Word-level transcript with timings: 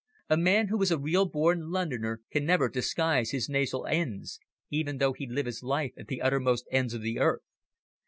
A 0.31 0.35
man 0.35 0.69
who 0.69 0.81
is 0.81 0.89
a 0.89 0.97
real 0.97 1.25
born 1.27 1.69
Londoner 1.69 2.21
can 2.31 2.43
never 2.43 2.67
disguise 2.69 3.29
his 3.29 3.47
nasal 3.47 3.85
"n's," 3.87 4.39
even 4.71 4.97
though 4.97 5.13
he 5.13 5.27
live 5.27 5.45
his 5.45 5.61
life 5.61 5.91
at 5.95 6.07
the 6.07 6.23
uttermost 6.23 6.65
ends 6.71 6.95
of 6.95 7.03
the 7.03 7.19
earth. 7.19 7.43